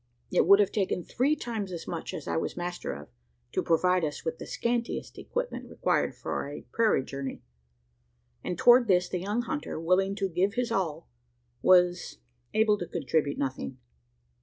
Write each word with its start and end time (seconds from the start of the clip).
It 0.31 0.47
would 0.47 0.59
have 0.59 0.71
taken 0.71 1.03
three 1.03 1.35
times 1.35 1.71
as 1.71 1.87
much 1.87 2.11
as 2.11 2.27
I 2.27 2.35
was 2.35 2.57
master 2.57 2.91
of, 2.91 3.07
to 3.51 3.61
provide 3.61 4.03
us 4.03 4.25
with 4.25 4.39
the 4.39 4.47
scantiest 4.47 5.19
equipment 5.19 5.69
required 5.69 6.15
for 6.15 6.49
a 6.49 6.63
prairie 6.71 7.03
journey; 7.03 7.43
and 8.43 8.57
toward 8.57 8.87
this 8.87 9.07
the 9.07 9.19
young 9.19 9.43
hunter, 9.43 9.79
willing 9.79 10.15
to 10.15 10.27
give 10.27 10.55
his 10.55 10.71
all, 10.71 11.07
was 11.61 12.17
able 12.55 12.79
to 12.79 12.87
contribute 12.87 13.37
nothing. 13.37 13.77